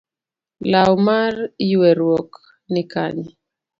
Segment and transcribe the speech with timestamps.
[0.71, 1.33] Law mar
[1.71, 2.31] yueruok
[2.71, 3.27] ni Kanye?